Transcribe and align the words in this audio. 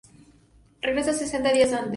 Regresa 0.81 1.13
sesenta 1.13 1.51
días 1.53 1.73
antes. 1.73 1.89